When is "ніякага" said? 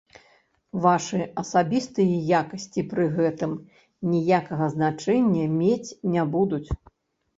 4.15-4.73